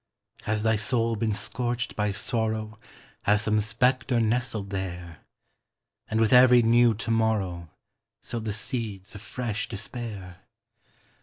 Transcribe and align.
Has 0.45 0.63
thy 0.63 0.77
soul 0.77 1.15
been 1.15 1.31
scorched 1.31 1.95
by 1.95 2.09
sorrow, 2.09 2.79
Has 3.21 3.43
some 3.43 3.59
spectre 3.61 4.19
nestled 4.19 4.71
there? 4.71 5.19
And 6.07 6.19
with 6.19 6.33
every 6.33 6.63
new 6.63 6.95
to 6.95 7.11
morrow, 7.11 7.69
Sowed 8.19 8.45
the 8.45 8.51
seeds 8.53 9.13
of 9.13 9.21
fresh 9.21 9.69
despair? 9.69 10.37